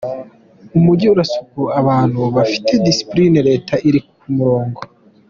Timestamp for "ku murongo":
4.21-4.79